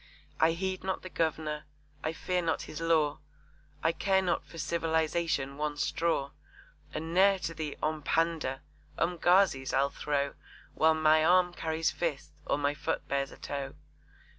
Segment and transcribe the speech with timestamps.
[0.39, 1.65] I heed not the Governor,
[2.03, 3.19] I fear not his law,
[3.83, 6.31] I care not for civilisation one straw,
[6.91, 8.61] And ne'er to 'Ompanda'
[8.97, 10.33] 'Umgazis' I'll throw
[10.73, 13.75] While my arm carries fist, or my foot bears a toe!